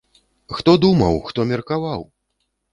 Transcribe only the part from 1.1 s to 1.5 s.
хто